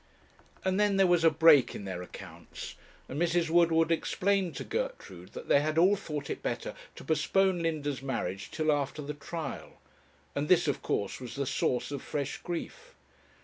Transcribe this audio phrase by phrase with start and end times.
[0.65, 2.73] And then there was a break in their accounts,
[3.07, 3.51] and Mrs.
[3.51, 8.49] Woodward explained to Gertrude that they had all thought it better to postpone Linda's marriage
[8.49, 9.79] till after the trial;
[10.33, 12.95] and this, of course was the source of fresh grief.